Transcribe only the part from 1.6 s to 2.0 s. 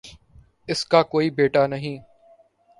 نہیں